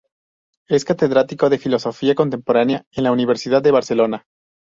Es 0.67 0.83
Catedrático 0.83 1.47
de 1.51 1.59
Filosofía 1.59 2.15
Contemporánea 2.15 2.83
en 2.91 3.03
la 3.03 3.11
Universidad 3.11 3.61
de 3.61 3.69
Barcelona. 3.69 4.25